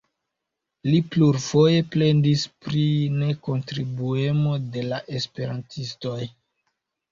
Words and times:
Li 0.87 1.01
plurfoje 1.15 1.83
plendis 1.97 2.47
pri 2.65 2.87
nekontribuemo 3.19 4.57
de 4.79 4.89
la 4.89 5.03
esperantistoj. 5.23 6.19